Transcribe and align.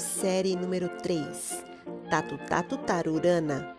série 0.00 0.56
número 0.56 0.88
3, 1.02 1.64
Tatu 2.08 2.38
Tatu 2.48 2.76
Tarurana. 2.78 3.76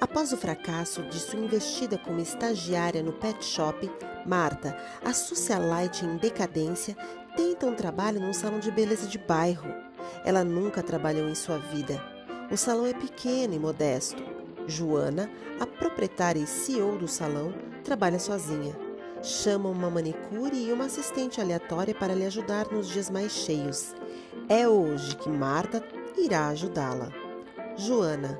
Após 0.00 0.32
o 0.32 0.36
fracasso 0.36 1.02
de 1.02 1.18
sua 1.18 1.38
investida 1.38 1.96
como 1.96 2.20
estagiária 2.20 3.02
no 3.02 3.12
pet 3.12 3.44
shop, 3.44 3.90
Marta, 4.26 4.76
a 5.04 5.12
socialite 5.12 6.04
em 6.04 6.16
decadência, 6.16 6.96
tenta 7.36 7.66
um 7.66 7.74
trabalho 7.74 8.20
num 8.20 8.32
salão 8.32 8.58
de 8.58 8.70
beleza 8.70 9.06
de 9.06 9.18
bairro. 9.18 9.72
Ela 10.24 10.42
nunca 10.42 10.82
trabalhou 10.82 11.28
em 11.28 11.34
sua 11.34 11.58
vida. 11.58 12.02
O 12.50 12.56
salão 12.56 12.86
é 12.86 12.92
pequeno 12.92 13.54
e 13.54 13.58
modesto. 13.58 14.22
Joana, 14.66 15.30
a 15.60 15.66
proprietária 15.66 16.40
e 16.40 16.46
CEO 16.46 16.98
do 16.98 17.08
salão, 17.08 17.54
trabalha 17.84 18.18
sozinha. 18.18 18.76
Chama 19.22 19.68
uma 19.68 19.88
manicure 19.88 20.56
e 20.56 20.72
uma 20.72 20.86
assistente 20.86 21.40
aleatória 21.40 21.94
para 21.94 22.14
lhe 22.14 22.26
ajudar 22.26 22.66
nos 22.72 22.88
dias 22.88 23.08
mais 23.08 23.32
cheios. 23.32 23.94
É 24.48 24.68
hoje 24.68 25.16
que 25.16 25.28
Marta 25.28 25.82
irá 26.16 26.48
ajudá-la. 26.48 27.10
Joana, 27.76 28.38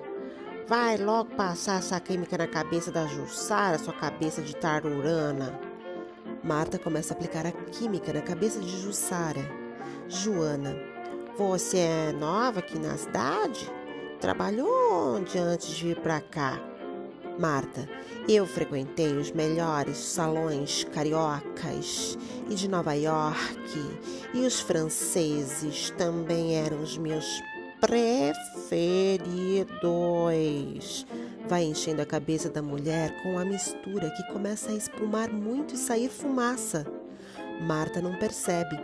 vai 0.68 0.96
logo 0.96 1.34
passar 1.34 1.78
essa 1.78 1.98
química 2.00 2.36
na 2.36 2.46
cabeça 2.46 2.90
da 2.90 3.06
Jussara, 3.06 3.78
sua 3.78 3.92
cabeça 3.92 4.42
de 4.42 4.54
tarurana. 4.56 5.58
Marta 6.42 6.78
começa 6.78 7.14
a 7.14 7.16
aplicar 7.16 7.46
a 7.46 7.52
química 7.52 8.12
na 8.12 8.20
cabeça 8.20 8.60
de 8.60 8.80
Jussara. 8.80 9.40
Joana, 10.08 10.76
você 11.36 11.78
é 11.78 12.12
nova 12.12 12.58
aqui 12.58 12.78
na 12.78 12.96
cidade? 12.96 13.70
Trabalhou 14.20 15.16
onde 15.16 15.38
antes 15.38 15.68
de 15.68 15.86
vir 15.88 16.00
para 16.00 16.20
cá? 16.20 16.71
Marta, 17.38 17.88
eu 18.28 18.46
frequentei 18.46 19.16
os 19.16 19.32
melhores 19.32 19.96
salões 19.96 20.84
cariocas 20.84 22.18
e 22.48 22.54
de 22.54 22.68
Nova 22.68 22.92
York, 22.92 23.98
e 24.34 24.40
os 24.40 24.60
franceses 24.60 25.90
também 25.96 26.54
eram 26.56 26.82
os 26.82 26.98
meus 26.98 27.42
preferidos. 27.80 28.76
Vai 31.48 31.64
enchendo 31.64 32.02
a 32.02 32.06
cabeça 32.06 32.48
da 32.48 32.62
mulher 32.62 33.20
com 33.22 33.38
a 33.38 33.44
mistura 33.44 34.10
que 34.10 34.32
começa 34.32 34.70
a 34.70 34.74
espumar 34.74 35.30
muito 35.30 35.74
e 35.74 35.78
sair 35.78 36.08
fumaça. 36.08 36.86
Marta 37.60 38.00
não 38.00 38.16
percebe, 38.18 38.78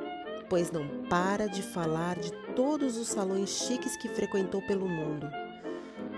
pois 0.48 0.72
não 0.72 0.86
para 1.08 1.46
de 1.46 1.62
falar 1.62 2.18
de 2.18 2.32
todos 2.56 2.96
os 2.96 3.08
salões 3.08 3.50
chiques 3.50 3.96
que 3.96 4.08
frequentou 4.08 4.60
pelo 4.62 4.88
mundo. 4.88 5.28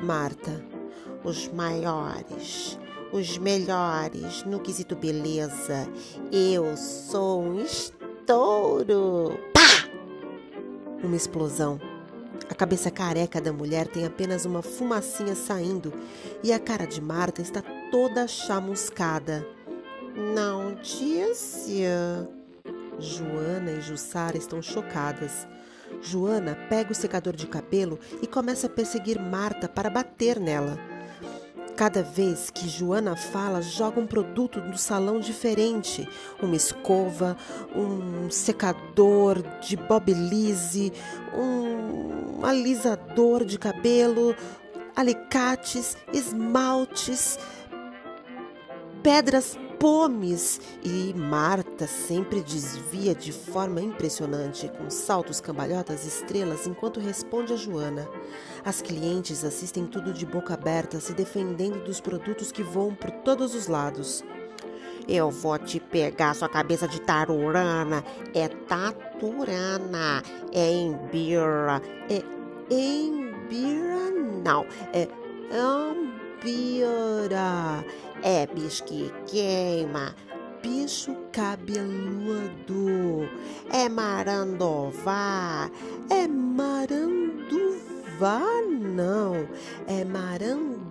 Marta, 0.03 0.80
os 1.23 1.49
maiores, 1.49 2.79
os 3.13 3.39
melhores 3.39 4.45
no 4.45 4.61
quesito 4.61 4.97
beleza. 4.97 5.89
Eu 6.33 6.77
sou 6.77 7.43
um 7.43 7.61
estouro. 7.61 9.39
Pá! 9.53 9.89
Uma 11.03 11.17
explosão. 11.17 11.81
A 12.49 12.55
cabeça 12.55 12.91
careca 12.91 13.41
da 13.41 13.53
mulher 13.53 13.87
tem 13.87 14.05
apenas 14.05 14.45
uma 14.45 14.63
fumacinha 14.63 15.35
saindo 15.35 15.93
e 16.43 16.53
a 16.53 16.59
cara 16.59 16.85
de 16.85 17.01
Marta 17.01 17.41
está 17.41 17.63
toda 17.91 18.27
chamuscada. 18.27 19.47
Não 20.35 20.75
disse. 20.75 21.85
Joana 22.99 23.73
e 23.73 23.81
Jussara 23.81 24.37
estão 24.37 24.61
chocadas. 24.61 25.47
Joana 26.03 26.57
pega 26.69 26.93
o 26.93 26.95
secador 26.95 27.35
de 27.35 27.47
cabelo 27.47 27.99
e 28.23 28.27
começa 28.27 28.67
a 28.67 28.71
perseguir 28.71 29.21
Marta 29.21 29.69
para 29.69 29.91
bater 29.91 30.39
nela. 30.39 30.79
Cada 31.81 32.03
vez 32.03 32.51
que 32.51 32.69
Joana 32.69 33.17
fala, 33.17 33.63
joga 33.63 33.99
um 33.99 34.07
produto 34.07 34.61
do 34.61 34.77
salão 34.77 35.19
diferente: 35.19 36.07
uma 36.39 36.55
escova, 36.55 37.39
um 37.75 38.31
secador 38.31 39.43
de 39.63 39.79
bobilize, 39.79 40.93
um 41.35 42.45
alisador 42.45 43.47
de 43.47 43.59
cabelo, 43.59 44.37
alicates, 44.95 45.97
esmaltes, 46.13 47.39
pedras 49.03 49.57
pomes 49.81 50.61
e 50.85 51.15
Marta 51.17 51.87
sempre 51.87 52.43
desvia 52.43 53.15
de 53.15 53.33
forma 53.33 53.81
impressionante, 53.81 54.69
com 54.69 54.91
saltos, 54.91 55.41
cambalhotas, 55.41 56.07
estrelas, 56.07 56.67
enquanto 56.67 57.01
responde 57.01 57.55
a 57.55 57.57
Joana. 57.57 58.07
As 58.63 58.83
clientes 58.83 59.43
assistem 59.43 59.87
tudo 59.87 60.13
de 60.13 60.27
boca 60.27 60.53
aberta, 60.53 61.01
se 61.01 61.15
defendendo 61.15 61.83
dos 61.83 61.99
produtos 61.99 62.53
que 62.53 62.63
voam 62.63 62.95
por 62.95 63.11
todos 63.11 63.55
os 63.55 63.69
lados. 63.69 64.23
Eu 65.09 65.31
vou 65.31 65.59
te 65.59 65.81
pegar 65.81 66.35
sua 66.35 66.49
cabeça 66.49 66.87
de 66.87 67.01
tarurana. 67.01 68.05
É 68.35 68.49
taturana. 68.49 70.23
É 70.53 70.71
embira. 70.71 71.81
É 72.11 72.23
embira, 72.71 74.11
não. 74.45 74.67
É 74.93 75.09
ambira. 75.57 76.20
É 78.23 78.47
bicho 78.47 78.85
que 78.85 79.13
queima. 79.27 80.15
Bicho 80.63 81.15
cabeludo. 81.33 83.29
É 83.71 83.89
marandová. 83.89 85.71
É 86.09 86.27
maranduvá, 86.27 87.21
não. 88.69 89.49
É 89.87 90.05
marandová. 90.05 90.89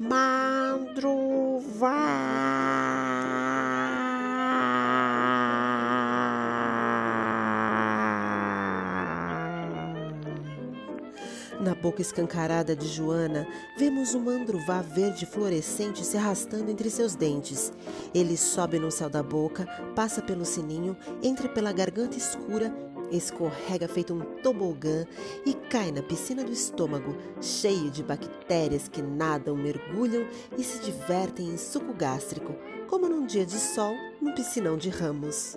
Mandruvá. 0.00 1.32
Na 11.62 11.76
boca 11.76 12.02
escancarada 12.02 12.74
de 12.74 12.88
Joana, 12.88 13.46
vemos 13.78 14.16
um 14.16 14.20
mandruvá 14.24 14.82
verde 14.82 15.24
fluorescente 15.24 16.04
se 16.04 16.16
arrastando 16.16 16.68
entre 16.68 16.90
seus 16.90 17.14
dentes. 17.14 17.72
Ele 18.12 18.36
sobe 18.36 18.80
no 18.80 18.90
céu 18.90 19.08
da 19.08 19.22
boca, 19.22 19.64
passa 19.94 20.20
pelo 20.20 20.44
sininho, 20.44 20.96
entra 21.22 21.48
pela 21.48 21.70
garganta 21.70 22.18
escura, 22.18 22.74
escorrega 23.12 23.86
feito 23.86 24.12
um 24.12 24.22
tobogã 24.42 25.06
e 25.46 25.54
cai 25.54 25.92
na 25.92 26.02
piscina 26.02 26.42
do 26.42 26.50
estômago, 26.50 27.16
cheio 27.40 27.92
de 27.92 28.02
bactérias 28.02 28.88
que 28.88 29.00
nadam, 29.00 29.54
mergulham 29.54 30.26
e 30.58 30.64
se 30.64 30.80
divertem 30.80 31.46
em 31.46 31.56
suco 31.56 31.94
gástrico, 31.94 32.56
como 32.88 33.08
num 33.08 33.24
dia 33.24 33.46
de 33.46 33.60
sol 33.60 33.94
no 34.20 34.34
piscinão 34.34 34.76
de 34.76 34.88
ramos. 34.88 35.56